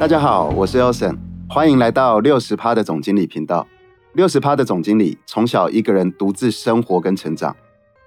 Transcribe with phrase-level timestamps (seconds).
[0.00, 1.14] 大家好，我是 Elson，
[1.46, 3.68] 欢迎来到六十趴的总经理频道。
[4.14, 7.54] 六十趴的总经理从小一个人独自生活跟成长。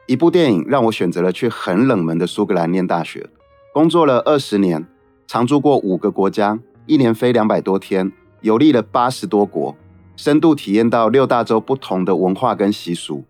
[0.08, 3.30] 一部电影让我选择了去很冷门的苏格兰念大学，
[3.72, 4.88] 工作了二十年，
[5.28, 6.58] 常住过五个国家，
[6.88, 9.76] 一年飞两百多天，游历了八十多国，
[10.16, 13.24] 深度体验到六大洲不同的文化跟习俗。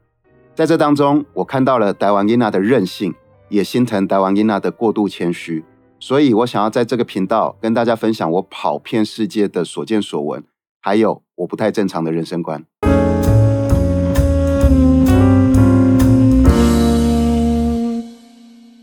[0.56, 3.14] 在这当中，我看到了台湾伊娜的任性，
[3.50, 5.66] 也心疼台湾伊娜的过度谦虚。
[6.06, 10.44] 所以我想要在这个频道跟大家分享我跑遍世界的所见所闻，
[10.82, 12.66] 还有我不太正常的人生观。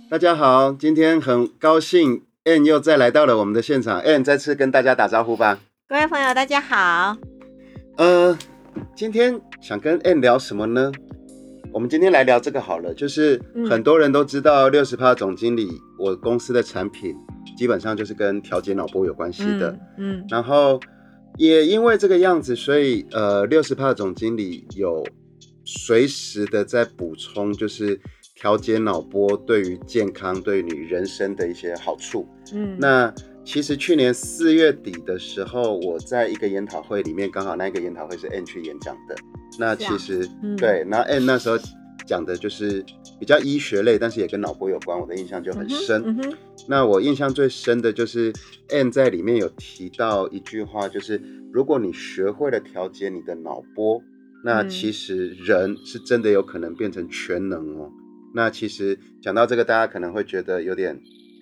[0.09, 5.59] 大家好，今天很高兴 Ann 又再来到了我们的现场，Ann 再次跟大家打招呼吧。
[5.87, 7.19] 各位朋友，大家好。
[7.99, 8.39] 呃，
[8.97, 10.91] 今天想跟 Ann 聊什么呢？
[11.73, 17.15] 我们今天来聊这个好了，就是很多人都知道六十趴总经理，我公司的产品
[17.57, 19.79] 基本上就是跟调节脑波有关系的。
[19.97, 20.81] 嗯，然后
[21.37, 25.07] 也因为这个样子，所以呃，六十趴总经理有
[25.65, 28.01] 随时的在补充，就是
[28.35, 32.27] 调节脑波对于健康、对你人生的一些好处。
[32.53, 39.17] 嗯，那其实去年四月底的时候，我在一个研讨会里面，刚好那个研讨会是 N 去演讲的。
[39.59, 41.59] 那其实对，然后 N 那时候
[42.07, 42.85] 讲的就是
[43.19, 46.17] 比较医学类，但是也跟脑波有关，我的印象就很深。
[46.69, 48.33] 那我印象最深的就是
[48.69, 51.21] N 在里面有提到一句话，就是
[51.53, 54.01] 如果你学会了调节你的脑波，
[54.45, 57.91] 那其实人是真的有可能变成全能哦。
[58.33, 61.01] 那其实讲到这个，大家可能会觉得有点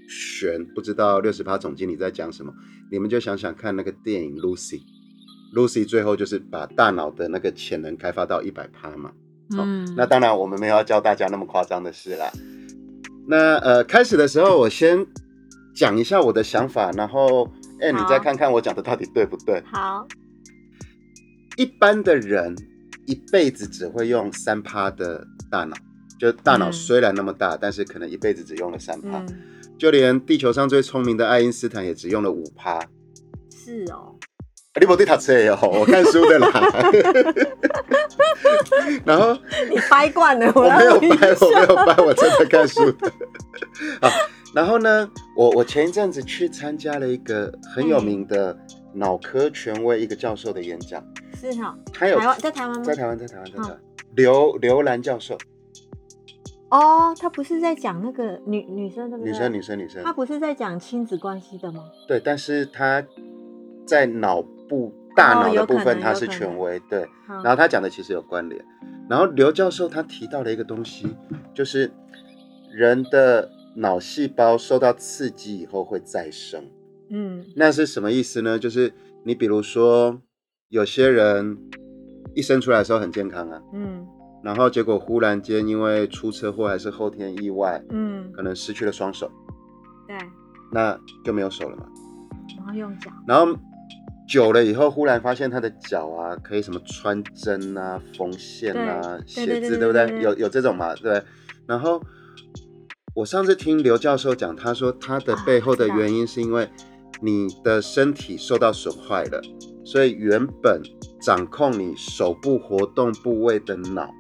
[0.08, 2.52] 悬，不知道六十趴总经理在讲什么。
[2.90, 4.80] 你们就想想看那个电影 Lucy。
[5.54, 9.12] Lucy 最后就是把大脑的那个潜能开发到一百趴嘛。
[9.56, 12.30] 嗯，那当然我们没有要教大家那么夸张的事啦。
[13.26, 15.06] 那呃，开始的时候我先
[15.74, 19.62] 讲一下我的想法，然后哎，你再看看我讲的到底对不对？
[19.72, 20.06] 好。
[21.56, 22.54] 一般的人
[23.06, 25.76] 一辈子只会用三趴的大脑，
[26.18, 29.24] 就大脑虽然那么大，但是可能一辈子只用了三趴。
[29.78, 32.81] 就连地球上最聪明的爱因斯坦也只用了五趴。
[33.50, 34.15] 是哦。
[34.81, 36.49] 你不对他车哦，我看书的啦。
[39.05, 39.37] 然后
[39.69, 43.09] 你掰惯了，我没有掰，我没有掰，我真的看书的。
[44.00, 44.09] 啊，
[44.55, 48.56] 然后呢，我我前一阵子去参加了一个很有名的
[48.93, 51.05] 脑科权威一个教授的演讲。
[51.41, 52.84] 是哈，还有台湾在台湾吗？
[52.84, 53.81] 在台湾，在台湾，在台湾。
[54.15, 55.37] 刘刘兰教授。
[56.70, 61.84] 哦，他不是在讲那个女女生的女生女生女生，他不是在讲亲子关系的吗？
[62.06, 63.04] 对，但是他
[63.86, 64.44] 在脑。
[64.68, 67.08] 部大脑的部分，他是权威，对。
[67.26, 68.62] 然后他讲的其实有关联。
[69.08, 71.16] 然后刘教授他提到了一个东西，
[71.54, 71.90] 就是
[72.70, 76.62] 人的脑细胞受到刺激以后会再生。
[77.08, 78.58] 嗯，那是什么意思呢？
[78.58, 78.92] 就是
[79.24, 80.20] 你比如说
[80.68, 81.56] 有些人
[82.34, 84.06] 一生出来的时候很健康啊，嗯，
[84.43, 89.31] 然后结果忽然间因为出车祸还是后天意外，嗯，可能失去了双手，
[90.06, 90.16] 对，
[90.72, 91.87] 那就没有手了嘛。
[92.56, 93.59] 然后用脚，然后。
[94.31, 100.21] 久了以后，忽然发现他的脚啊，可以什么穿针啊、缝线啊、写字，对不对？
[100.21, 101.22] 有有这种嘛，对。
[101.66, 101.98] 然后
[103.15, 106.69] 我上次听刘教授讲，他说他的背后的原因是因为
[107.22, 109.41] 你的身体受到损坏了，
[109.82, 110.82] 所以原本
[111.22, 114.15] 掌控你手部活动部位的脑，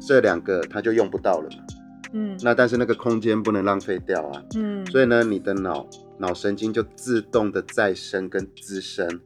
[0.00, 1.64] 这两个它就用不到了嘛。
[2.12, 2.36] 嗯。
[2.42, 4.42] 那但是那个空间不能浪费掉啊。
[4.56, 4.84] 嗯。
[4.86, 5.86] 所以呢，你的脑。
[6.20, 9.20] 脑神经就自动的再生跟滋生，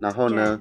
[0.00, 0.60] 然后呢，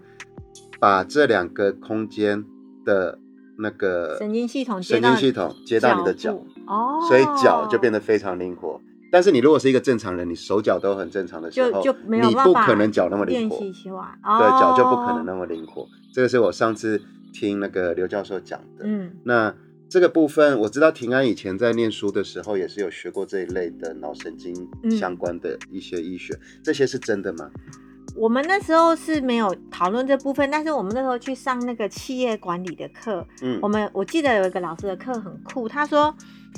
[0.80, 2.46] 把这两个空间
[2.86, 3.18] 的
[3.58, 8.80] 那个神经系统神经系统接到你的脚，哦，所以脚就变得非常灵活。
[9.12, 15.88] 但是你如果是一个正常人，你手脚都很正常的时候，就你不可能脚那么灵活，对，脚就不可能那么灵活。
[16.14, 17.02] 这个是我上次
[17.34, 19.56] 听那个刘教授讲的，嗯，那。
[19.92, 24.54] 这个部分我知道，平安以前在念书的时候也是有学过这一类的脑神经
[24.96, 27.50] 相关的一些医学，这些是真的吗？
[28.16, 36.14] 我们那时候是没有讨论这部分，但是我们那时候去上那个企业管理的课，嗯，我们我记得有一个老师的课很酷，他说。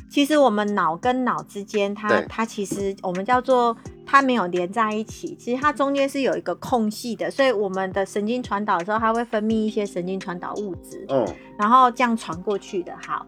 [0.10, 11.26] 其实我们脑跟脑之间，它它其实我们叫做它没有连在一起，其实它中间是有一个空隙的，所以我们的神经传导的时候，它会分泌一些神经传导物质，嗯，
[11.58, 12.94] 然后这样传过去的。
[13.06, 13.26] 好，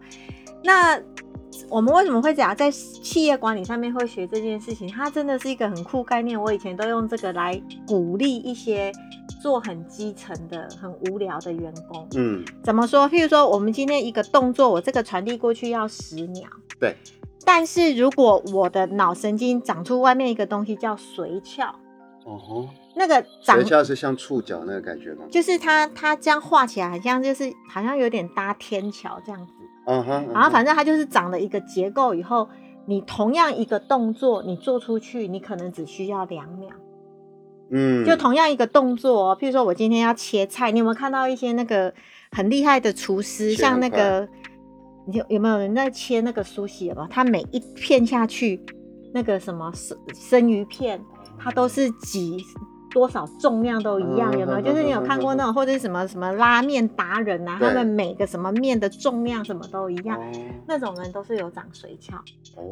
[0.62, 1.00] 那
[1.68, 4.88] 我们为什么会讲在企业管理上面会学这件事情？
[4.88, 8.92] 它真的是一个很酷概念，我以前都用这个来鼓励一些。
[9.44, 13.06] 做很基层的、很无聊的员工，嗯，怎么说？
[13.06, 16.48] 譬如说，我们今天一个动作，我这个传递过去要十秒，
[16.80, 16.96] 对。
[17.44, 21.66] 但是如果我的脑神经长出外面一个东西叫髓鞘，
[22.24, 25.26] 哦吼，那个髓鞘是像触角那个感觉吗？
[25.30, 29.52] 就是它它这样画起来，好像就是好像有点搭天桥这样子。
[29.84, 30.26] 嗯哼。
[30.32, 32.48] 然后反正它就是长了一个结构以后，
[32.86, 36.70] 你同样一个动作你做出去，你可能只需要两秒。
[37.74, 38.04] 嗯。
[38.06, 41.92] 就同样一个动作，譬如说我今天要切菜，你有没有看到一些那个
[42.30, 44.26] 很厉害的厨师，像那个
[45.06, 47.06] 你有没有人在切那个苏西吧？
[47.10, 48.64] 他每一片下去，
[49.12, 50.98] 那个什么生生鱼片，
[51.38, 52.38] 它都是挤。
[52.94, 54.60] 多少重量都一样，有没有？
[54.60, 60.16] 就是你有看过那种，或者是什么什么拉面达人啊，他们每个什么面的重量什么都一样，
[60.68, 62.14] 那种人都是有长髓鞘。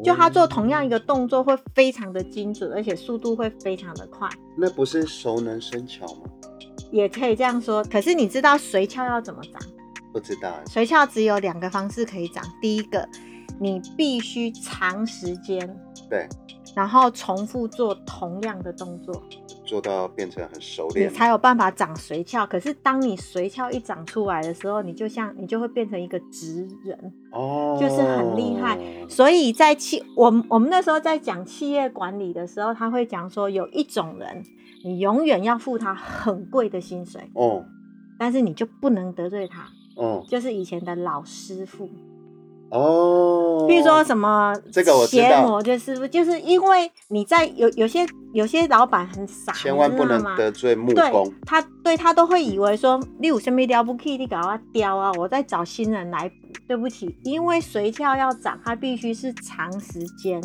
[0.05, 4.29] 就他做同样一个动作会非常的精准，而且速度会非常的快。
[4.57, 6.21] 那不是熟能生巧吗？
[6.93, 7.83] 也可以这样说。
[7.85, 9.61] 可是你知道髓鞘要怎么长？
[10.13, 10.53] 不知道。
[10.67, 12.45] 髓鞘只有两个方式可以长。
[12.61, 13.09] 第一个，
[13.59, 15.59] 你必须长时间
[16.09, 16.29] 对，
[16.77, 19.21] 然后重复做同样的动作。
[19.73, 22.47] 做到变成很熟练，你才有办法长髓鞘。
[22.47, 28.79] 可是当你髓鞘一长出来的时候，你就像你就会变成一个直人哦，就是很厉害。
[29.09, 34.45] 所以在企我我们那时候在讲企业管理的时候，他会讲说有一种人，
[34.85, 37.65] 你永远要付他很贵的薪水哦，
[38.19, 39.67] 但是你就不能得罪他
[39.97, 41.89] 哦，就是以前的老师傅。
[42.73, 56.35] 哦，比如说什么这个我知道，就是就是因为你在有有些有些老板很傻，千万不能得罪木工，他对他都会以为说你有什么雕不可以，你搞我雕啊，我在找新人来补。
[56.69, 60.41] 对不起，因为髓鞘要长，它必须是长时间，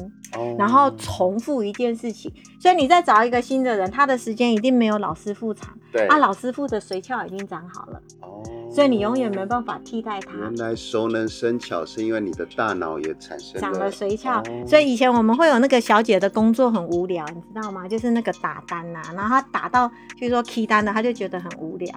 [0.58, 5.74] 然后重复一件事情，所以你再找一个新的人，他的时间一定没有老师傅长。
[5.92, 8.02] 对啊，老师傅的髓鞘已经长好了。
[8.22, 8.44] 哦。
[8.70, 10.38] 所以你永远没办法替代它。
[10.38, 14.44] 原来熟能生巧，是因为你的大脑也产生长了髓鞘。
[14.68, 17.88] 所以以前我们会有那个小姐的工作很无聊，你知道吗？
[17.88, 19.88] 就是那个打单呐，然后她打到，
[20.20, 21.90] 就是说 key 单的，她就觉得很无聊。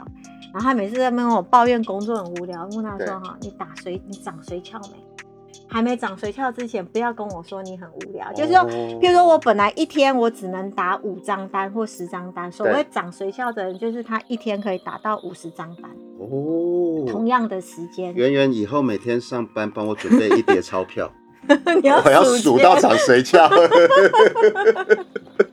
[0.52, 5.04] 然后她每次在跟我抱怨工作很无聊，问她说：“哈，你打髓，你长髓鞘没？
[5.68, 8.32] 还没长髓鞘之前，不要跟我说你很无聊。
[8.32, 8.60] 就是说，
[9.00, 21.10] 譬如说我本来一天我只能打五张单或十张单，所谓长髓鞘的人，就是他一天可以打到五十张单。”哦，同样的时间，圆圆以后每天上班帮我准备一叠钞票，
[22.04, 23.48] 我要数到长髓鞘，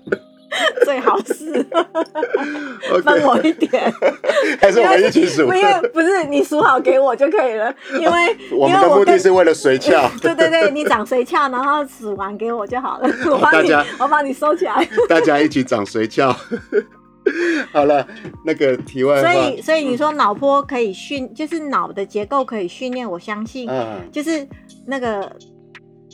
[0.86, 1.65] 最好是。
[3.04, 3.94] 分我一点，
[4.59, 5.44] 还是我们一起数？
[5.54, 10.09] 因为不是你数好给我就可以了，因为我们的目的是为了髓鞘。
[10.21, 16.36] 对对对，你长髓鞘，然后数完给我就好了，我帮你，我帮你收起来，大家一起长髓鞘。
[17.74, 18.07] 好了，
[18.45, 24.48] 那个题外话，所以所以你说脑波可以训，就是脑的结构可以训练，我相信，嗯，就是
[24.86, 25.30] 那个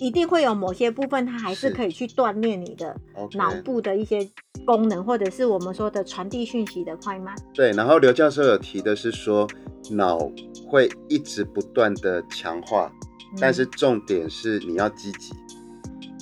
[0.03, 2.93] 一定会有某些部分，它还是可以去锻炼你的
[3.35, 4.29] 脑部的一些
[4.65, 7.33] 功能，或者是我们说的传递讯息的快慢。
[7.53, 9.47] 对，然后刘教授有提的是说，
[9.91, 10.19] 脑
[10.67, 12.91] 会一直不断的强化，
[13.39, 15.31] 但是重点是你要积极。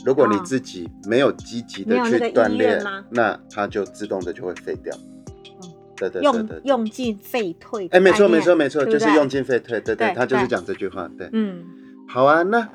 [0.06, 2.80] 如果你自己没有积极的去锻炼，
[3.10, 4.96] 那它就自动的就会废掉。
[5.96, 7.88] 对对对对，用进废退。
[7.88, 9.82] 哎，没错没错没错，就是用进废退。
[9.82, 11.10] 对对，他就是讲这句话。
[11.18, 11.64] 对，嗯，
[12.08, 12.44] 好啊。
[12.44, 12.68] 那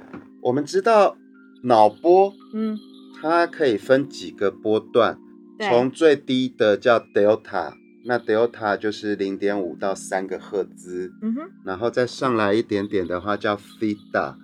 [0.46, 1.16] 我们知道
[1.64, 2.78] 脑波，嗯，
[3.20, 5.18] 它可以分几个波段，
[5.58, 7.72] 从最低的叫 delta，
[8.04, 14.36] 那 delta 就是零点五到三个赫兹，嗯哼，然后再上来一点点的话叫 theta。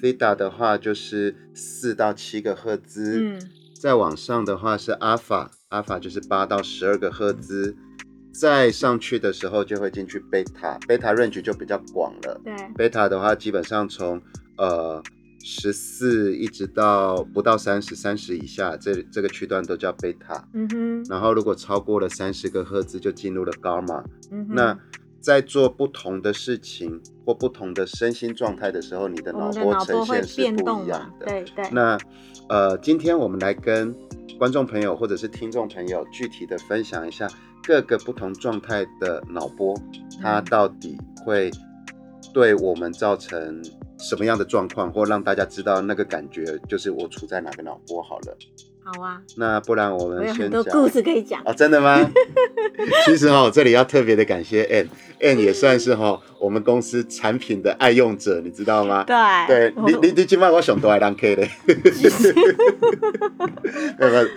[0.00, 3.42] theta 的话就是四到七个赫兹，嗯，
[3.74, 7.76] 再往上的话是 alpha，alpha 就是八到十二个赫兹，
[8.32, 12.54] 再上去的时候就会进去 beta，beta range 就比较广了，对
[12.88, 14.22] ，beta 的话基本上从
[14.56, 15.02] 呃
[15.40, 24.78] 十四一直到不到三十，三十以下这这个区段都叫 beta，嗯哼，然后如果超过了三十个赫兹就进入了 gamma，嗯哼，那。
[25.20, 31.26] 在做不同的事情或不同的身心状态的时候，你的脑波呈现是不一样的。
[31.26, 31.68] 对对。
[31.72, 31.98] 那
[32.48, 33.92] 呃，今天我们来跟
[34.38, 37.28] 观众朋友或者是听众朋友具体的分享一下
[37.64, 39.76] 各个不同状态的脑波，
[40.22, 41.50] 它到底会
[42.32, 43.60] 对我们造成
[43.98, 48.36] 什么样的状况，或让大家知道那个感觉，就是我处在哪个脑波好了。
[48.84, 50.42] 好啊，那不然我们先讲。
[50.44, 52.00] 很多故事可以讲啊，真的吗？
[53.04, 59.04] 其实哈，这里要特别的感谢 N，N 也算是哈我们公司产品的爱用者，你知道吗？
[59.04, 59.14] 对，
[59.46, 61.46] 对你你你今晚我想多爱当 K 的。
[63.98, 64.30] 那个，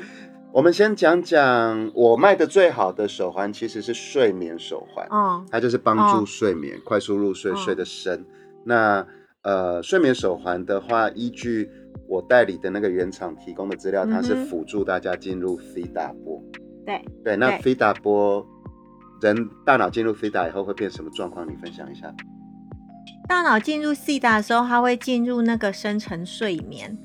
[0.51, 5.07] 我们先讲讲我卖的最好的手环，其实是睡眠手环。
[5.09, 8.25] 哦，它就是帮助睡眠快速入睡，睡得深。
[8.65, 9.07] 那
[9.43, 11.69] 呃，睡眠手环的话，依据
[12.07, 16.43] 我代理的那个原厂提供的资料，它是辅助大家进入 C 大波。
[16.85, 18.45] 对对，那飞达波
[19.21, 21.47] 人大脑进入飞达以后会变什么状况？
[21.47, 22.13] 你分享一下。
[23.27, 26.97] 大脑进入 C 达的时候，它会进入那个深层睡眠。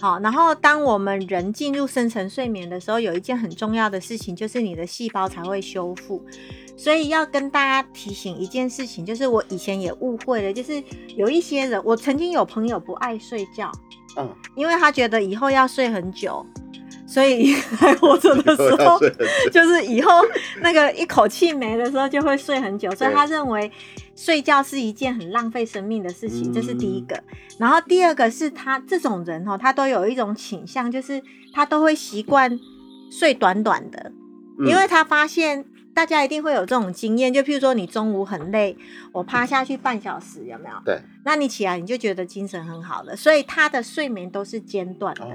[0.00, 6.24] 好，然后当我们人进入深层睡眠的时候，有一件很重要的事情，就是你的细胞才会修复。
[6.76, 10.82] 所以要跟大家提醒一件事情，就是我以前也误会了，就是
[11.14, 13.70] 有一些人，我曾经有朋友不爱睡觉，
[14.16, 16.42] 嗯，因为他觉得以后要睡很久，
[17.06, 18.98] 所以还活着的时候，
[19.52, 20.10] 就是以后
[20.62, 23.70] 那个一口气没的时候就会睡很久，所以他认为
[24.20, 27.18] 睡觉是一件很浪费生命的事情，这是第一个。
[27.58, 31.22] 然后第二个是他这种人哈，他都有一种倾向，就是
[31.54, 32.60] 他都会习惯
[33.10, 34.12] 睡短短的，
[34.58, 35.64] 因为他发现。
[35.92, 38.74] 大家一定会有这种经验，就譬如说你中午很累，
[39.12, 40.76] 我趴下去半小时，有没有？
[40.84, 41.00] 对。
[41.24, 45.26] 那你起来你就觉得精神很好了，所以他的睡眠都是间断的。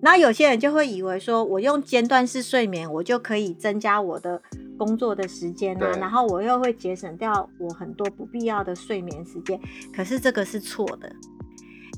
[0.00, 4.40] 然后有些人就会以为说，我用间断式睡眠，我就可以增加我的
[4.78, 9.60] 工作的时间啊，然后我又会节省掉我很多不必要的睡眠时间。
[9.92, 11.12] 可是这个是错的。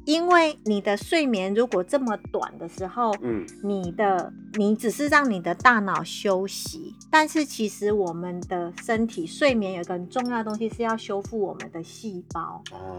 [0.05, 12.63] 因为你的睡眠如果这么短的时候，嗯，你的你只是让你的大脑休息，但是其实我们的身体睡眠有一个很重要的东西是要修复我们的细胞。
[12.73, 12.99] 哦，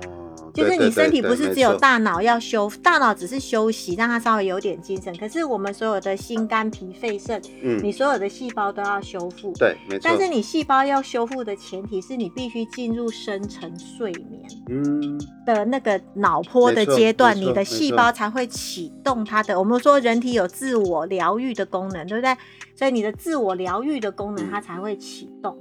[0.54, 5.16] 就是你身体不是只有大脑要修，大脑只是休息，让它稍微有点精神。
[5.18, 9.52] 可是我们所有的心肝脾肺肾，嗯，你所有的细胞都要修复。
[9.54, 10.02] 对，没错。
[10.04, 16.86] 但是你细胞要修复的前提是你必须进入深层睡眠，嗯，的那个脑波的。
[17.02, 19.58] 阶段，你的细胞才会启动它的。
[19.58, 22.38] 我们说人体有自我疗愈的功能，对不对？
[22.76, 25.58] 所以你的自我疗愈的功能，它才会启动。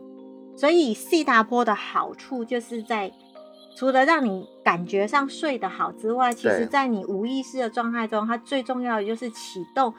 [0.55, 3.11] 所以细达波的好处就是在
[3.75, 9.95] 除了让你感觉上睡得好之外，其实在你无意识的状态中，它最重要的就是启动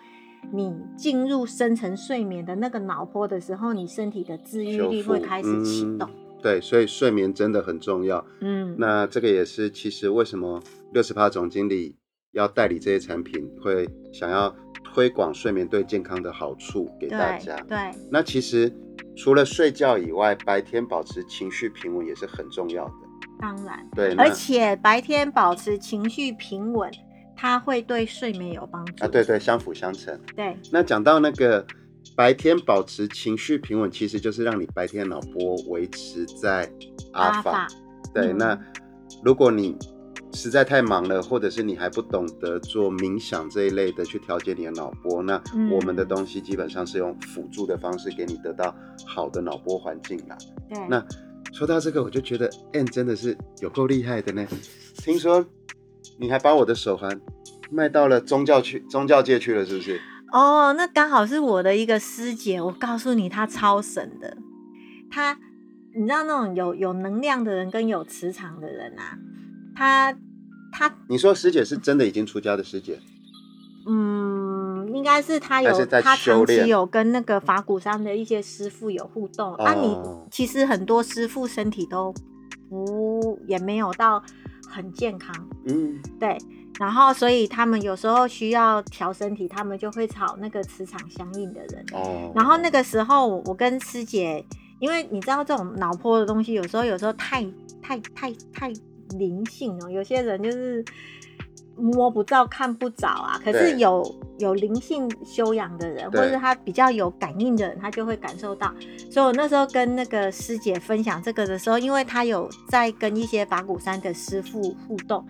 [0.52, 6.08] 你进入深层睡眠的那个脑波的时候，你身体的治愈力会开始启动。
[6.42, 8.26] 对，所以睡眠真的很重要。
[8.40, 10.62] 嗯，那这个也是其实为什么
[10.94, 11.96] 六十趴总经理
[12.32, 17.56] 要代理这些产品，会想要推广睡眠对健康的好处给大家。
[17.68, 17.78] 对，
[18.12, 18.74] 那其实
[19.16, 22.94] 除了睡觉以外，白天保持情绪平稳也是很重要的。
[23.40, 26.92] 当然，对，而且白天保持情绪平稳，
[27.36, 29.04] 它会对睡眠有帮助。
[29.04, 30.20] 啊，对对，相辅相成。
[30.36, 31.66] 对，那讲到那个。
[32.16, 36.72] 白天保持情绪平稳，其实就是让你白天脑波维持在
[37.14, 37.68] 阿法。
[38.14, 38.60] 对，那
[39.24, 39.78] 如果你
[40.34, 50.38] 实在太忙了，或者是你还不懂得做冥想这一类的去调节你的脑波，那我们的东西基本上是用辅助的方式给你得到好的脑波环境啦。
[50.70, 51.06] 对，那
[51.54, 54.46] 说到这个，我就觉得 N 真的是有够厉害的呢。
[54.96, 55.46] 听说
[56.18, 57.20] 你还把我的手环
[57.70, 60.00] 卖到了宗教去宗教界去了，是不是？
[60.32, 64.38] 哦，那刚好是我的一个师姐，我告诉你，她超神的。
[65.10, 65.38] 她，
[65.94, 69.18] 你知道那种有有能量的人跟有磁场的人啊，
[69.76, 70.16] 她
[70.72, 73.00] 她，你说师姐是真的已经出家的师姐？
[73.86, 79.54] 嗯，应该是她有，她长期有跟那个法鼓山的一些师傅有互动。
[79.56, 79.98] 啊，你
[80.32, 82.14] 其实很多师傅身体都
[82.70, 84.24] 不也没有到
[84.70, 85.36] 很健康。
[85.66, 86.38] 嗯，对。
[86.80, 91.86] 然后，所以他们有时候需要调身体，他们就会找那个磁场相应的人。
[91.94, 92.32] 哦。
[92.34, 94.44] 然后那个时候，我跟师姐，
[94.80, 97.46] 因为你知道这种脑波的东西，有时候有时候太
[97.82, 98.74] 太太太
[99.12, 100.84] 灵性哦，有些人就是
[101.76, 103.40] 摸不着、看不着啊。
[103.44, 104.04] 可是有
[104.40, 108.74] 有灵性修养的人，或者他比较有感应的人，他就会感受到。
[109.12, 115.24] 所以我那时候跟那个师姐分享这个的时候，因为他有在跟一些法鼓山的师傅互动。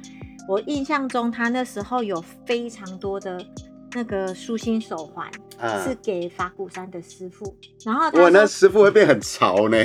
[0.48, 3.44] 我印象中，他那时候有非常多的
[3.94, 5.30] 那个舒心手环，
[5.84, 7.56] 是给法鼓山的师傅。
[7.84, 9.78] 然后我，那师傅会变很潮呢。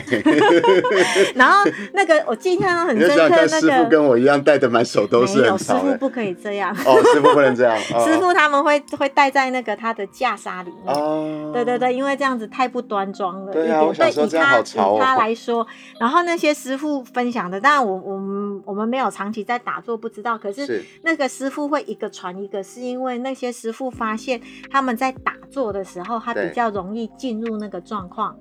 [1.35, 5.39] 然后那个我印象很深刻，那个师傅跟我一样戴的满手都是。
[5.45, 6.77] 有师傅不可以这样。
[6.85, 7.79] 哦，师傅不能这样。
[8.05, 10.95] 师傅他们会会戴在那个他的袈裟里面。
[10.95, 11.51] 哦。
[11.53, 13.53] 对对对，因为这样子太不端庄了。
[13.53, 14.97] 对啊，我想说这样好潮。
[14.97, 15.67] 以他来说，
[15.99, 20.37] 然后那些师傅分享的，当然我我们我们没有长期在打坐，不知道。
[20.37, 28.39] 可是那个师傅会一个传一个，是因为那些师傅发现他们在打坐的时候，他比较容易进入那个状况。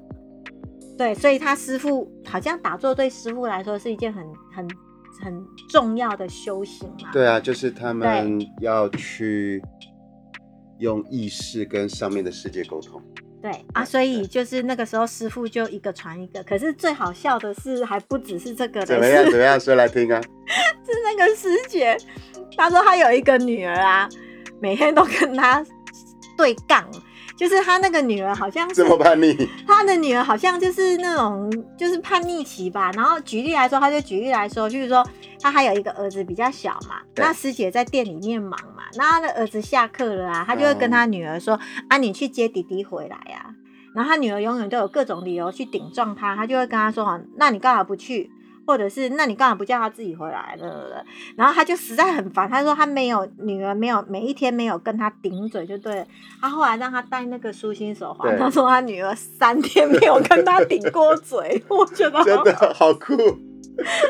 [0.97, 4.67] 对，所以他师傅好像打坐对师傅来说是一件很很
[5.21, 7.09] 很重要的修行嘛。
[7.11, 9.61] 对啊，就是他们要去
[10.79, 13.01] 用意识跟上面的世界沟通。
[13.41, 16.41] 对啊，所以就是那个时候师傅就一个传一个。
[16.43, 18.85] 可是最好笑的是，还不只是这个的。
[18.85, 19.23] 怎么样？
[19.25, 19.59] 怎么样？
[19.59, 20.19] 说来听啊。
[20.85, 21.97] 是那个师姐，
[22.55, 24.07] 她说她有一个女儿啊，
[24.59, 25.63] 每天都跟他
[26.37, 26.85] 对杠。
[27.37, 29.35] 就是他那个女儿好像这么叛逆，
[29.67, 32.89] 他的女儿好像就是那种就是叛逆期吧。
[32.93, 35.05] 然后举例来说，他就举例来说，就是说
[35.41, 41.59] 他还有一个儿子比较小嘛，那师姐在店里面忙嘛，那他的儿子下课了啊，他就会跟他女儿说
[41.89, 43.53] 啊，你去接弟弟回来呀。
[43.93, 48.31] 然后他女儿永远都有各种理由去顶撞他，他就会跟他说那你干嘛不去？
[48.65, 51.03] 或者是，那你干嘛不叫他自己回来了？
[51.35, 56.07] 然后他就实在很烦，他说他没有女儿，没有每一天没有跟他顶嘴就对了。
[56.41, 63.15] 他后来让他戴那个舒心手环，他说他女儿三天没有跟他顶过嘴，我觉得真的好酷。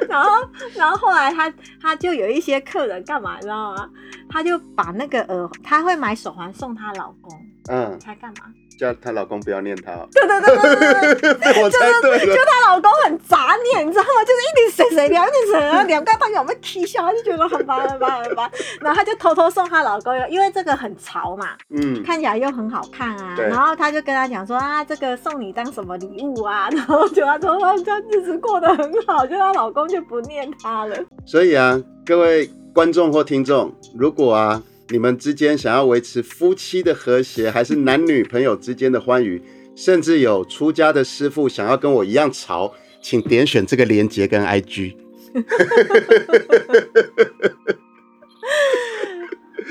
[0.07, 0.29] 然后，
[0.75, 3.89] 然后后来他他就有一些客人干嘛，你知道吗？
[4.29, 7.31] 他就把那个耳，他会买手环送她老公，
[7.69, 8.45] 嗯，猜干嘛？
[8.77, 9.95] 叫她老公不要念她。
[10.11, 12.35] 对对对对对对， 我猜对了。
[12.35, 14.23] 就她老公很杂念，你知道吗？
[14.25, 18.51] 就是一点谁谁两点谁两个朋友们踢笑，他就觉得很烦很烦很烦。
[18.81, 23.35] 然后他就偷偷送她老公，因为这个很潮嘛，嗯，看起来又很好看啊。
[23.37, 26.67] 然后他就跟他讲说啊，这个送你当什么礼物啊？
[26.75, 30.97] 然后就他说他日子过得很好，就她老公就不念她了。
[31.25, 34.61] 所以啊，各位观众或听众，如果啊。
[34.89, 39.41] 你们之间想要维持夫妻的和谐，还是男女朋友之间的欢愉，
[39.75, 44.95] 甚至有出家的师傅想要跟我一样潮，请点选这个链接跟 IG。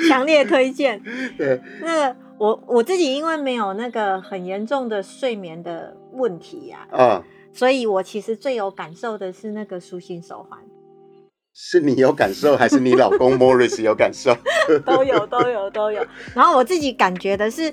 [0.08, 1.00] 强烈推荐。
[1.38, 10.58] 对，那个我我自己因为没有那个很严重的睡眠的问题呀，啊，所以我其实最有感受的是那个舒心手环。
[11.54, 14.36] 是你有感受，还是你老公 Morris 有感受？
[14.84, 16.04] 都有，都有，都有。
[16.34, 17.72] 然后我自己感觉的是，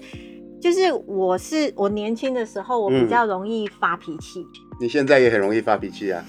[0.61, 4.45] 就是我是我年轻的时候，我比较容易发脾气。
[4.79, 6.23] 你现在也很容易发脾气啊。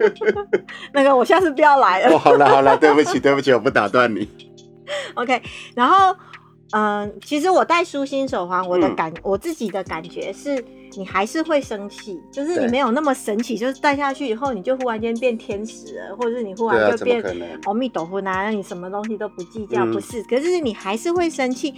[0.92, 2.14] 那个，我下次不要来了。
[2.14, 4.28] 哦，好了好了，对不起对不起，我不打断你。
[5.14, 5.42] OK，
[5.74, 6.14] 然后。
[6.72, 10.64] 嗯，其实我戴舒心手环，我的感我自己的感觉是，
[10.96, 17.22] 你还是会生气，就是你没有那么神奇，就是戴下去以后，你就忽然间变天使了，或者是你忽然就变
[17.64, 20.22] 阿弥陀佛，那你什么东西都不计较，不是？
[20.24, 21.74] 可是你还是会生气，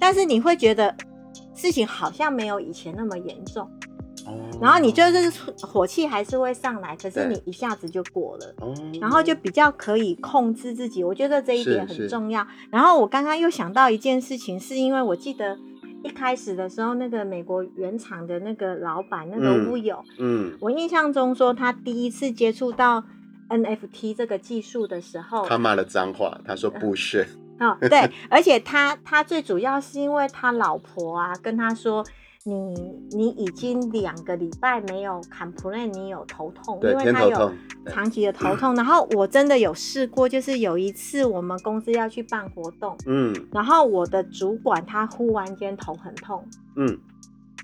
[0.00, 0.94] 但是你会觉得
[1.54, 3.68] 事情好像没有以前那么严重。
[4.60, 5.30] 然后你就是
[5.62, 8.54] 火气还是会上来，可是你一下子就过了，
[9.00, 11.02] 然后就比较可以控制自己。
[11.02, 12.46] 我觉得这一点很重要。
[12.70, 15.58] 然后我刚刚又想到一件事情，是因为我记得
[16.04, 23.02] 一开始的时候，那个美国原厂的那个老板那个乌友，嗯，我印象中说他第一次接触到
[23.48, 27.26] NFT 这个技术的时候，他骂了脏话，他说不是。
[27.58, 32.04] 哦，对，而且他他最主要是因为他老婆啊跟他说。
[32.44, 32.74] 你
[33.10, 37.52] 你已经两个礼拜没有砍 p l a n 你有头痛，因为他有
[37.86, 38.74] 长期的头痛。
[38.74, 46.44] 然后我真的有试过，就是有一次我们公司要去办活动，嗯，然后我的主管他忽然间头很痛，
[46.76, 46.98] 嗯，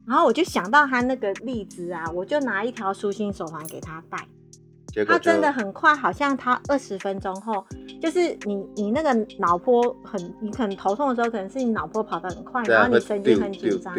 [0.06, 4.26] 然后我就想到他那个例子啊，我就拿一条舒心手环给他戴。
[5.04, 7.64] 他真的很快，好像他二十分钟后，
[8.00, 13.94] 就是你你那个脑波很，你可能头痛的时候，可能是你脑波跑得很快，然后你神经很紧张，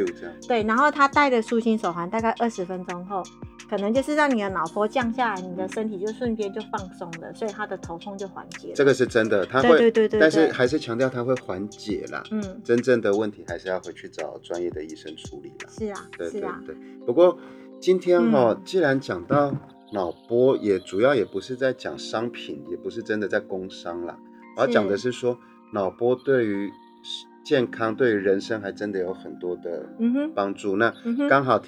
[0.48, 3.24] 对，然后他戴的舒心手环，大概二十分钟后，
[3.70, 8.74] 可能就是让你的脑波降下来，你的身体就瞬间就放松了，所以他的头痛就缓解了。
[8.76, 12.24] 这个是真的，他会，对对对，但是还是强调他会缓解啦。
[12.32, 15.70] 嗯，真正的问题还是要回去找专业的医生处理了。
[15.70, 16.76] 是啊，对对对。
[17.06, 17.38] 不过
[17.80, 19.54] 今天哈，既然讲到。
[19.92, 24.20] 脑波也主要也不是在讲商品，也不是真的在工商啦。
[24.56, 25.38] 我要讲的是说，
[25.74, 26.70] 脑波对于
[27.44, 29.90] 健康、对于人生还真的有很多的
[30.36, 30.76] 帮助。
[30.76, 30.94] 那
[31.28, 31.60] 刚好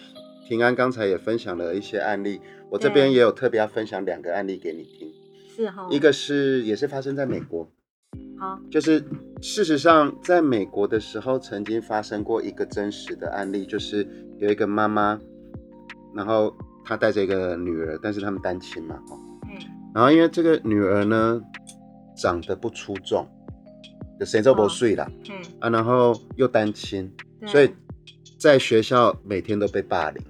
[0.48, 5.12] 平安刚才也分享了一些案例，我这边也有特别要分享两个案例给你听。
[5.56, 7.72] 是哈，一个是也是发生在美国，
[8.38, 9.04] 好，就是
[9.42, 14.08] 事实上在美国的时候曾经发生过一个真实的案例，就是
[14.38, 15.20] 有一个妈妈，
[16.14, 16.54] 然后。
[16.92, 19.18] 他带着一个女儿，但是他们单亲嘛，哦，
[19.50, 19.58] 嗯，
[19.96, 21.42] 然后因为这个女儿呢
[22.18, 23.26] 长得不出众，
[24.20, 25.36] 就谁都不睡啦，嗯。
[25.62, 27.10] 啊，然后又单亲，
[27.46, 27.74] 所以
[28.38, 30.22] 在学校每天都被霸凌，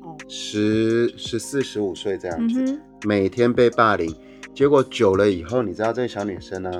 [0.00, 4.10] 哦，十十四十五岁这样子，每天被霸凌，
[4.54, 6.72] 结果久了以后，你知道这个小女生呢，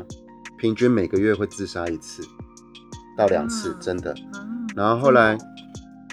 [0.57, 2.27] 平均每个月会自杀一次
[3.19, 4.15] 到两次，真的，
[4.75, 5.37] 然后后来。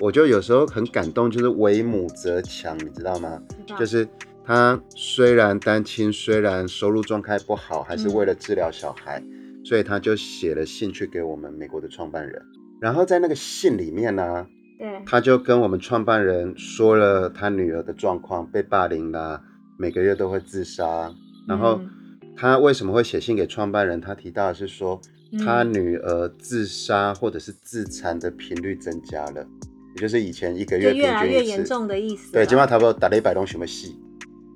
[0.02, 3.42] 我就有时候很感动，就是为母则强，你知道吗？
[3.80, 4.08] 就是
[4.44, 9.24] 他虽然单亲，虽然收入状态不好，还是为了治疗小孩，
[9.64, 12.42] 所以他就写了信去给我们美国的创办人。
[12.82, 14.46] 然后在那个信里面呢，
[14.78, 19.42] 对，他就跟我们创办人说了他女儿的状况，被霸凌啦，
[19.78, 21.10] 每个月都会自杀。
[21.48, 21.80] 然后
[22.36, 24.02] 他为什么会写信给创办人？
[24.02, 25.00] 他提到的是说，
[25.40, 29.48] 他女儿自杀或者是自残的频率增加了，也
[29.96, 32.32] 就是以前一个月越来越严重的意思。
[32.32, 33.98] 对，起码差不多打了一百东什么戏，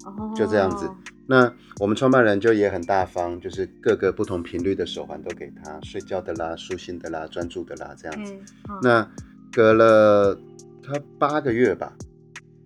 [0.06, 0.90] 哦，就这样子。
[1.28, 8.36] 那我们创办人就也很大方，就是各个不同频率的手环都给他，睡觉的啦、舒心的啦、专注的啦，这样子。
[8.82, 9.08] 那
[9.52, 10.36] 隔了
[10.82, 11.94] 他八个月吧，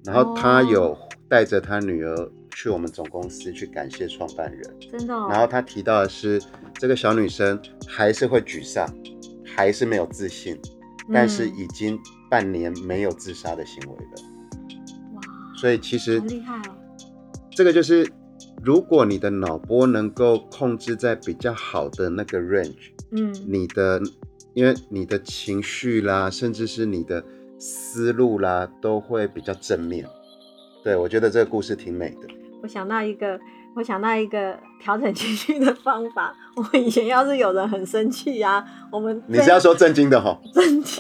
[0.06, 5.14] 然后他有带着他女儿去我们总公司去感谢创办人，真的。
[5.14, 6.42] 然后他提到的是，
[6.76, 8.88] 这个小女生还是会沮丧，
[9.46, 10.58] 还是没有自信，
[11.12, 14.12] 但是已经半年没有自杀的行为了。
[15.16, 15.22] 哇！
[15.56, 16.76] 所以其实厉害哦，
[17.52, 18.08] 这个就是。
[18.64, 24.02] 如果你的脑波能够控制在比较好的那个 range，嗯，你的，
[24.54, 27.22] 因为你的情绪啦，甚至是你的
[27.60, 30.06] 思路啦，都会比较正面。
[30.82, 32.28] 对我觉得这个故事挺美的。
[32.62, 33.38] 我想到一个，
[33.76, 36.34] 我想到一个调整情绪的方法。
[36.56, 40.38] 我以前要是有人很生气啊，我们你是要说震惊的哈？
[40.54, 40.98] 震惊，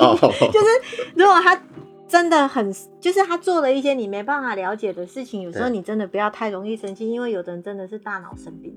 [0.51, 1.59] 就是如果他。
[2.05, 5.41] 真的很，就是他做了一些你没办法了解的事情。
[5.41, 8.71] 有时候你真的不要太容易生气，因为有的人真的是大脑生病。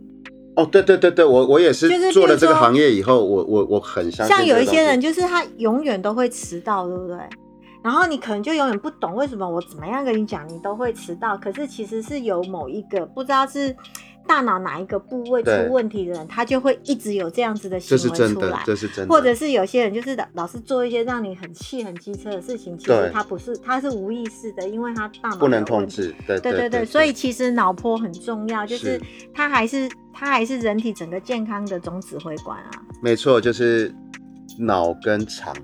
[0.55, 4.35] 哦，对对对对，我我也是做了这个行业以后，我我我很相信。
[4.35, 7.19] 像有一些人，就是他永远都会迟到，对不对？
[7.87, 11.37] 然后你可能就永远不懂为什么我怎么样跟你讲，你都会迟到。
[11.39, 13.75] 可是其实是有某一个不知道是。
[14.29, 19.15] 大脑哪一个部位出问题的人，他就会一直有这样子的行为出来，这是真的。
[19.15, 26.13] 或者是有些人就是老老是做一些让你很气、很机车的事情，其实他不是，他是无意识的，因为他大脑不能控制。
[26.27, 29.01] 对对对对，所以其实脑波很重要，就是
[29.33, 32.71] 它还是它还是人体整个健康的总指挥官啊。
[33.01, 33.95] 没错，就是
[34.59, 35.55] 脑跟肠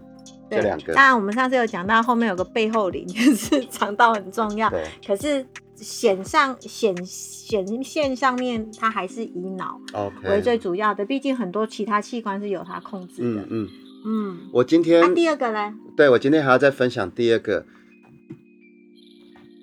[0.57, 0.93] 这两个。
[0.95, 4.73] 当然，我们上次有讲到后面有个背后灵， 就是肠道很重要。
[5.07, 5.47] 可是。
[5.75, 9.81] 显上显显现上面，它还是以脑
[10.23, 13.41] 为最主要的，毕竟很多其他器官是由它控制的。
[13.41, 13.69] 嗯嗯
[14.05, 14.38] 嗯。
[14.53, 15.75] 我今天第二个呢？
[15.97, 17.67] 对，我今天还要再分享第二个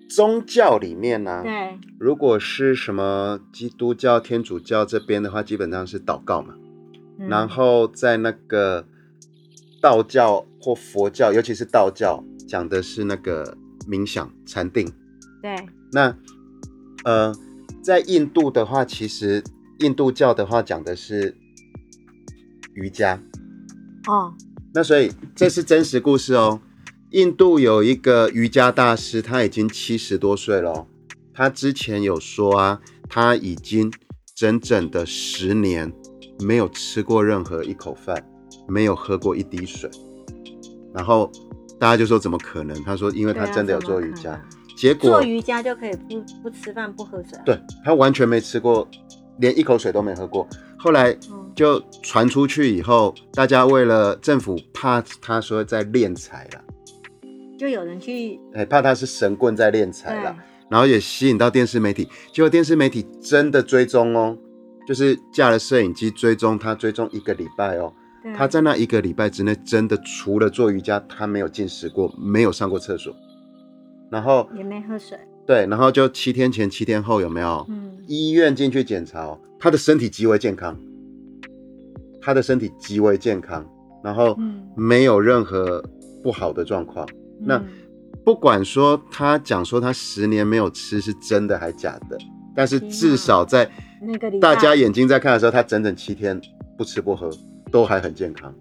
[0.09, 1.41] 宗教里面呢。
[1.41, 1.79] 对。
[1.97, 6.55] 如果是什么基督教、天主教这边的话，基本上是祷告嘛。
[7.17, 8.85] 然后在那个
[9.81, 14.91] 道教或佛教，尤其是道教，讲的是那个冥想、禅定。
[15.41, 15.55] 对。
[15.91, 16.15] 那，
[17.03, 17.33] 呃，
[17.83, 19.43] 在印度的话，其实
[19.79, 21.35] 印度教的话讲的是
[22.73, 23.21] 瑜伽。
[24.07, 24.33] 哦。
[24.73, 26.61] 那所以这是真实故事哦。
[27.09, 30.85] 印度有一个瑜伽大师，他已经七十多岁了。
[31.33, 33.91] 他之前有说啊，他已经
[34.35, 35.91] 整整的十年
[36.39, 38.28] 没有吃过任何一口饭，
[38.69, 39.89] 没有喝过一滴水。
[40.93, 41.31] 然后
[41.79, 42.83] 大家就说怎么可能？
[42.83, 44.39] 他说因为他真的有做瑜伽。
[44.75, 48.87] 结果做瑜伽就可以不不吃饭不喝水，对他完全没吃过，
[49.39, 50.47] 连一口水都没喝过。
[50.77, 51.13] 后来
[51.53, 56.63] 就传出去以后，大家为了政府怕他说在敛财了，
[57.57, 60.33] 就有人去哎怕他是神棍在敛财了，
[60.69, 62.07] 然后也吸引到电视媒体。
[62.31, 64.37] 结果电视媒体真的追踪哦，
[64.87, 67.91] 就是架了摄影机追踪他，追踪一个礼拜哦。
[68.35, 73.15] 他在那一个礼拜之内，真的除了做瑜伽，他没有进食过，没有上过厕所。
[74.11, 77.63] 然后也没喝水，对，然后就七天前、七天后有没有？
[77.69, 80.75] 嗯，医院进去检查，他的身体极为健康，
[82.19, 83.63] 他的身体极为健康，
[84.03, 84.35] 然后
[84.75, 85.83] 没有任何
[86.23, 87.07] 不好的状况。
[87.39, 87.63] 那
[88.25, 92.17] 不管说他讲说他十年没有吃是真的还假的，
[92.55, 93.69] 但是至少在
[94.01, 96.41] 那个大家眼睛在看的时候，他整整七天
[96.75, 97.29] 不吃不喝
[97.71, 98.53] 都还很健康。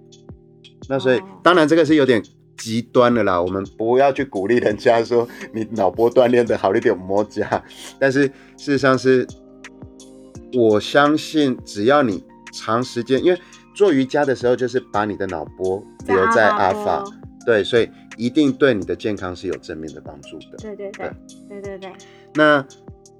[0.88, 2.22] 那所以当然这个是有点。
[2.60, 7.64] 极端的啦，我们不要去鼓励人家说你脑波锻炼的好一点摸家，
[8.00, 9.24] 但是事实上是，
[10.52, 13.40] 我相信只要你长时间，因为
[13.76, 17.04] 做瑜伽的时候就是把你的脑波留在阿法，
[17.46, 20.56] 对，所以一定对你的健康是有正面的帮助的。
[20.58, 21.12] 对对对，
[21.48, 21.92] 对对对。
[22.34, 22.66] 那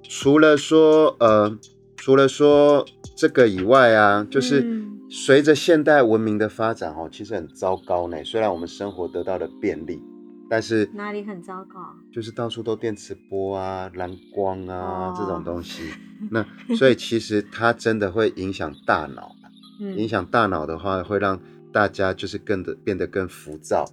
[0.03, 1.57] 除了说呃，
[1.95, 4.89] 除了说这个以外啊，就是。
[5.11, 8.23] 随着现代文明的发展，哦，其实很糟糕呢。
[8.23, 10.03] 虽然我们生活得到了便利，
[10.47, 11.79] 但是哪里很糟糕？
[12.11, 15.91] 就是到处都电磁波啊、蓝光啊这种东西。
[16.29, 16.45] 那
[16.75, 19.35] 所以其实它真的会影响大脑。
[19.97, 21.39] 影响大脑的话，会让
[21.73, 23.85] 大家就是更的变得更浮躁。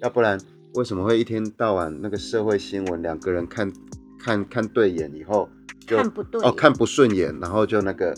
[0.00, 0.40] 要不然
[0.74, 3.70] 为什么会一天到晚那个社会新闻，两个人看
[4.18, 8.16] 看看对眼以后就看不对哦，看不顺眼，然后就那个。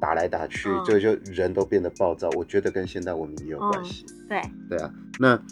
[0.00, 2.28] 打来打去，就就人都变得暴躁。
[2.36, 4.04] 我觉得跟现代文明也有关系。
[4.28, 5.42] 对对啊，那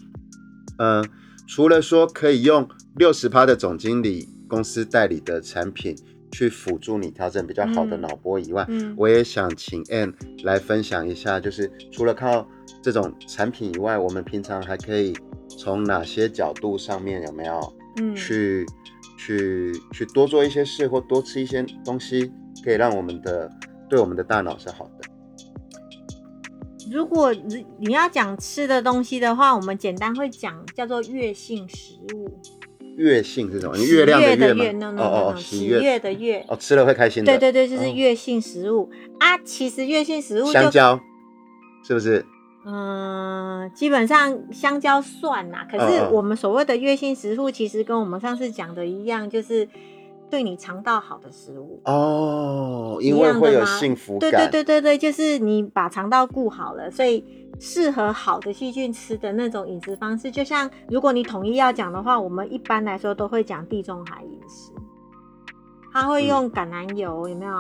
[0.79, 1.05] 呃，
[1.47, 5.97] 除了说可以用六十趴的总经理公司代理的产品
[6.31, 12.47] 去辅助你调整比较好的脑波以外，嗯我也想请 Ann 来分享一下，就是除了靠
[12.83, 15.15] 这种产品以外，我们平常还可以
[15.49, 18.67] 从哪些角度上面有没有，嗯，去
[19.19, 22.33] 去去多做一些事或多吃一些东西，
[22.65, 23.51] 可以让我们的
[23.93, 25.05] 对我们的大脑是好的。
[26.91, 32.41] 如果你你要讲吃的东西的话，我们简单会讲叫做月性食物。
[32.97, 33.77] 月性是什么？
[33.77, 34.95] 月亮的月吗？
[34.97, 36.43] 哦哦，喜悦的月。
[36.49, 37.31] 哦，吃了会开心的。
[37.39, 38.89] 对对对，就是月性食物
[39.21, 39.37] 啊。
[39.45, 40.99] 其实月性食物，香蕉
[41.87, 42.25] 是不是？
[42.65, 45.69] 嗯，基本上香蕉算啦。
[45.71, 49.69] 可是我们所谓的月性食物，其实跟我们上次讲的一样，就是
[50.33, 52.97] 对你肠道好的食物哦。
[53.03, 54.31] 因为会有幸福感。
[54.31, 57.23] 对对对对对，就是你把肠道顾好了，所以。
[57.61, 64.73] 适合好的细菌吃的那种饮食方式，就像如果你统一要讲的话，我们一般来说都会讲地中海饮食。
[65.93, 67.53] 它会用橄榄油，有没有？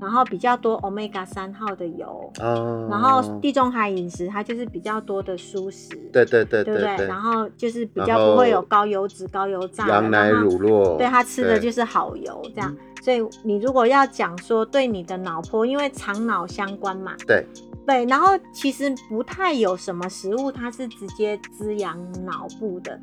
[0.00, 2.32] 然后比较多 omega 三号的油。
[2.40, 2.86] 哦。
[2.90, 5.88] 然后地中海饮食它就是比较多的蔬食。
[6.12, 7.06] 对对对对对。
[7.06, 9.88] 然后就是比较不会有高油脂、高油炸。
[9.88, 10.96] 羊奶乳酪。
[10.98, 12.76] 对，它吃的就是好油，这样。
[13.02, 17.14] 所以你如果要讲说对你的脑波，因为肠脑相关嘛。
[17.26, 17.44] 对。
[17.86, 23.00] 对，然后其实不太有什么食物，它是直接滋养脑部的。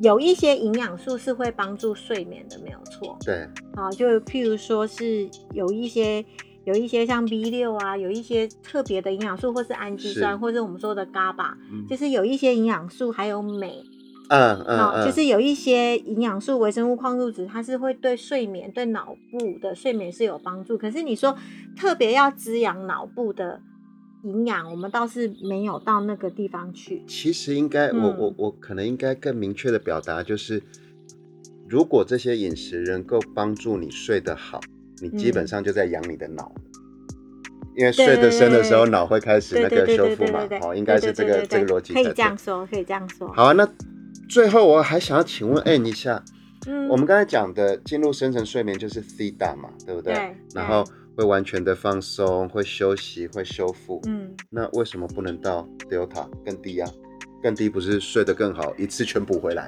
[0.00, 3.16] 有一些营养素是会帮助睡眠的，没有错。
[3.24, 6.24] 对，啊，就譬如说是有一些
[6.64, 11.54] 有一些像 B 六啊，有一些特别的营养素，或是氨基酸，或是我们说的 GABA，
[11.88, 13.84] 就是有一些营养素，还有镁，
[14.28, 20.76] 嗯嗯，就是有一些营养素、微生物、矿物质，它是会对睡眠、对脑部的睡眠是有帮助。
[20.76, 21.36] 可是你说
[21.76, 23.60] 特别要滋养脑部的。
[24.26, 27.04] 营养，我们倒是没有到那个地方去。
[27.06, 30.60] 其实应该，我我我可能应该更明确的表达，就是
[31.68, 34.60] 如果这些饮食能够帮助你睡得好，
[35.00, 36.52] 你基本上就在养你的脑，
[37.76, 40.40] 因为睡得深的时候，脑会开始那个修复嘛。
[40.62, 41.94] 哦，应该是这个这个逻辑。
[41.94, 43.32] 可以这样说，可以这样说。
[43.32, 43.68] 好啊，那
[44.28, 46.20] 最后我还想要请问 N 一下，
[46.66, 50.12] 嗯，我们刚才讲的进入深层睡眠就是 C 大嘛，对不对？
[50.12, 50.36] 对。
[50.52, 50.84] 然后。
[51.16, 54.00] 会完全的放松，会休息，会修复。
[54.06, 56.88] 嗯，那为什么不能到 Delta 更低啊？
[57.42, 59.66] 更低不是睡得更好，一次全补回来？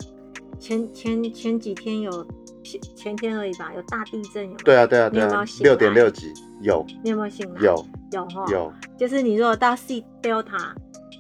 [0.58, 2.26] 前前前几天有
[2.62, 4.56] 前前天而已吧，有大地震有？
[4.58, 6.84] 对啊对啊对啊，六点六级有。
[7.02, 7.60] 你有没有醒来？
[7.62, 8.72] 有有哈有。
[8.98, 10.72] 就是你如果到 C Delta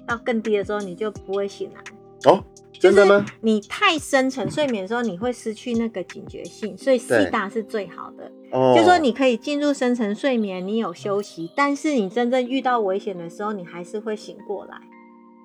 [0.06, 2.30] 到更低的时候，你就不会醒来。
[2.30, 2.44] 哦。
[2.80, 3.24] 真的吗？
[3.40, 8.30] 你太深沉睡眠的时候，你会失去那个警觉性，所以 C 大是最好的。
[8.52, 14.78] 哦，就说你可以进入深层睡眠，你有休息，但是你真正遇到危险的时候，你还是会醒过来。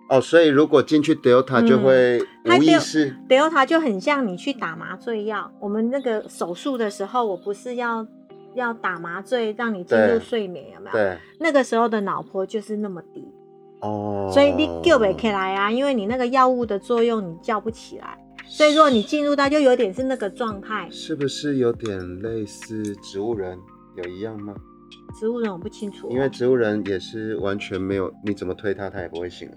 [0.10, 3.16] 哦，所以如果进去 Delta 就会无意识。
[3.28, 5.52] Delta 就很像你去打麻醉药。
[5.60, 8.06] 我们那个手术的时候，我不是要
[8.54, 10.92] 要打麻醉让你进入睡眠，有没有？
[10.92, 11.18] 对。
[11.40, 13.26] 那个时候的脑波就是那么低。
[13.84, 18.18] 哦，所以你救不起来啊，因为你那个药物的作用，你叫不起来。
[18.46, 23.58] 所以如果你进入到就有点是那个状态，是不是有点类似植物人？
[23.96, 24.56] 有一样吗？
[25.20, 29.56] 植物人我不清楚，因为植物人也是完全没有，你怎么推他，他也不会醒啊。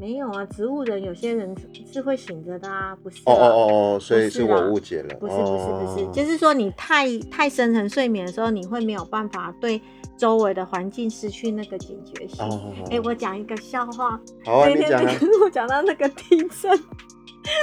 [0.00, 1.54] 没有啊，植物人有些人
[1.92, 3.20] 是会醒着的啊，不是？
[3.26, 5.14] 哦哦哦哦，所以是我误解了。
[5.20, 9.80] 不是不是不是，就是说你太太深层睡眠的时候，你会没有办法对
[10.16, 12.44] 周围的环境失去那个警觉性。
[12.90, 14.18] 哎，我讲一个笑话。
[14.44, 15.12] 好啊，你讲啊。
[15.44, 16.82] 我讲到那个地震，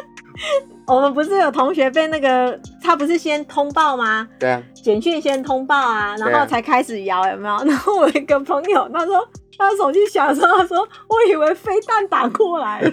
[0.87, 4.27] 我们不是有同学被那个他不是先通报吗？
[4.39, 4.61] 对啊。
[4.75, 7.57] 简讯先通报啊，然后才开始摇，有没有？
[7.65, 9.27] 然后我一个朋友他说。
[9.57, 12.91] 他手机响的时候，他说：“我以为飞弹打过来了。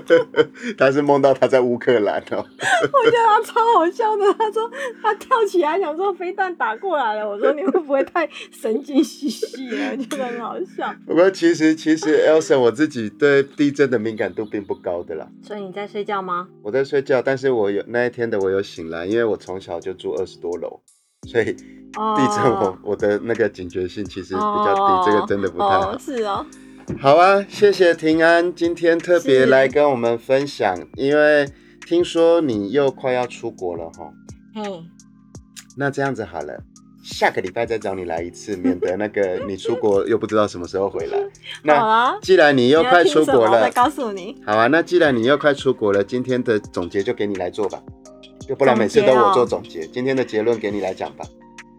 [0.76, 2.36] ”他是梦到他在乌克兰哦。
[2.38, 4.32] 我觉得他超好笑的。
[4.34, 4.70] 他说
[5.02, 7.28] 他跳起来想说飞弹打过来了。
[7.28, 9.96] 我说你会不会太神经兮兮了？
[9.96, 10.94] 觉得很好笑。
[11.06, 15.26] 不过其实其实 Elsa 我自己对地震的敏感度并不高的啦。
[15.42, 16.48] 所以你在睡觉吗？
[16.62, 20.80] 我在睡觉，但是我有那一天的我有醒来，因为我从小就住二十多楼，
[21.26, 21.56] 所以。
[21.94, 25.96] 地震，我我的那个警觉性其实比较低，这个真的不太好。
[25.98, 26.44] 是哦。
[27.00, 31.48] 好啊，谢谢平安今天特别来跟我们分享，因为
[31.86, 34.10] 听说你又快要出国了哈。
[34.54, 34.84] 嘿。
[35.76, 36.62] 那这样子好了，
[37.02, 41.18] 下个礼拜再找你来一次，免得那个你出国又不知道什么时候回来。
[41.64, 44.42] 那既然你又快出国了，再告诉你。
[44.44, 47.82] 好啊，那既然你又快出国了，今天的总结就给你来做吧，
[48.46, 51.24] 就不然每次都我做总结，今天的结论给你来讲吧。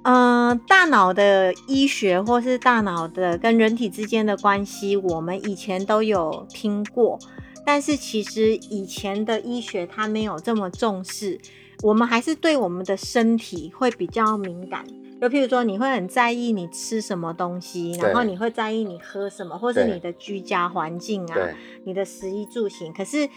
[0.06, 7.18] 嗯，大脑的医学或是大脑的跟人体之间的关系，我们以前都有听过，
[7.66, 11.40] 但是其实以前的医学它没有这么重视，
[11.82, 14.86] 我们还是对我们的身体会比较敏感。
[15.20, 21.36] 就譬如说，你会很在意你吃什么东西，然后你会在意你喝什么，或是你的居家环境啊，
[21.84, 22.94] 你的食衣住行。
[22.94, 23.28] 可是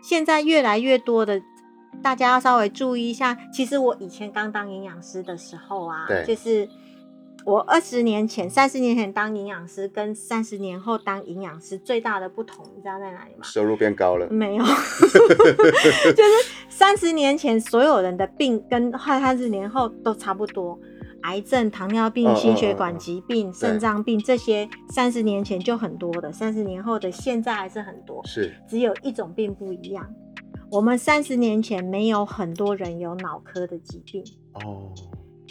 [0.00, 1.42] 现在越来越多的，
[2.02, 3.36] 大家要稍微注意一下。
[3.52, 6.68] 其实我以前刚当营养师的时候啊，就是。
[7.44, 13.42] 我二十年前、三十年前当营养师，跟三十年后当营养师最大的不同，你知道在哪里吗？
[13.44, 14.26] 收入变高了。
[14.28, 16.32] 没有， 就是
[16.68, 20.76] 三十年前所有人的病跟三十年后都差不多，
[21.22, 28.20] 癌症、糖尿病、心血管疾病、肾脏病这些，三十年前就很多的，三十年后的现在还是很多。
[28.26, 30.04] 是，只有一种病不一样，
[30.70, 34.24] 我们三十年前没有很多人有脑科的疾病。
[34.54, 34.92] 哦。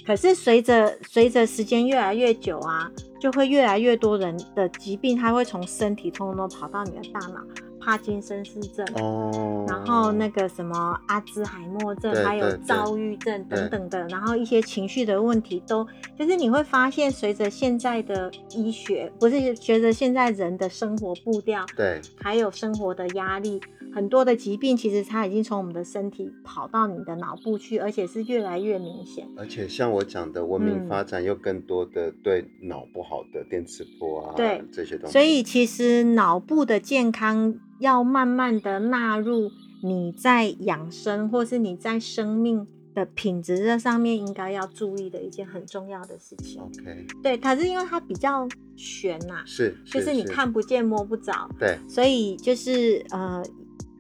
[0.06, 7.42] 可是随着随着时间越来越久啊，就会越来越多人的疾病，它会从身体通通都跑到你的大脑，
[7.86, 15.86] 帕金森氏症，哦，然后那个什么阿兹海默症，还有躁郁症等等的，然后一些情绪的问题都，
[16.18, 23.62] 就是你会发现，随着现在的医学，不是随着现在人的生活步调，对，还有生活的压力。
[23.94, 29.26] 很多的疾病其实它已经从我们的身体跑到你的脑部去，而且是越来越明显。
[29.38, 35.14] 而且像我讲的，文明发展又更多的对脑不好的电磁波啊，对这些东西。
[35.14, 46.62] 所以其实脑部的健康要慢慢的纳入你在养生或是你在生命的品质这上面应该要注意的一件很重要的事情。
[46.62, 53.44] OK，对，可是因为它比较悬呐，是，就是你看不见摸不着，对，所以就是呃。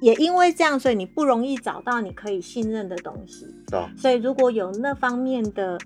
[0.01, 3.47] 也因为这样，所以你不容易找到你可以信任的东西。
[3.97, 5.79] 所以如果有那方面的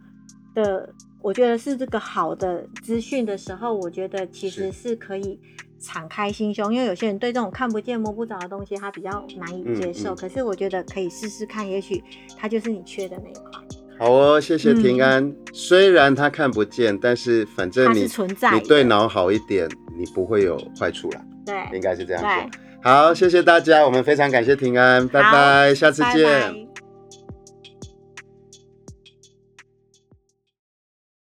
[0.56, 5.39] 的，我觉得是这个好的资讯的时候，我觉得其实是可以
[5.79, 10.13] 敞开心胸，因为有些人对这种看不见摸不着的东西，他比较难以接受。
[10.13, 12.03] 可是我觉得可以试试看，也许
[12.37, 13.61] 它就是你缺的那一块。
[13.97, 15.33] 好哦，谢谢平安。
[15.53, 21.21] 虽然他看不见，但是反正你存在，你对脑好一点，你不会有坏处啦。
[21.45, 22.49] 对，应该是这样说。
[22.81, 26.68] 好，谢谢大家，我们非常感谢平安，拜拜，下次见。